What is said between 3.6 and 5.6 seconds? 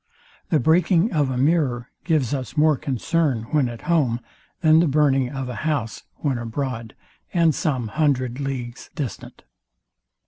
at home, than the burning of a